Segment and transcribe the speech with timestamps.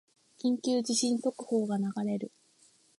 [0.39, 2.31] 緊急地震速報が流れる